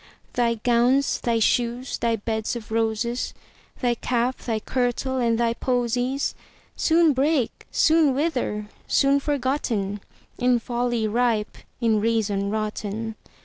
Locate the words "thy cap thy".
3.81-4.57